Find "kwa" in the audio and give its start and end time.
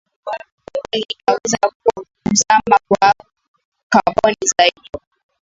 2.87-3.13